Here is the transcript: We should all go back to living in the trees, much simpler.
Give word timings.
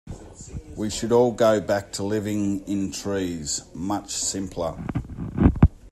We 0.75 0.89
should 0.89 1.11
all 1.11 1.31
go 1.31 1.61
back 1.61 1.91
to 1.91 2.03
living 2.03 2.65
in 2.67 2.89
the 2.89 2.97
trees, 2.97 3.61
much 3.75 4.09
simpler. 4.15 4.83